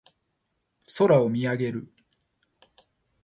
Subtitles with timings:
[0.97, 1.93] 空を見上げる。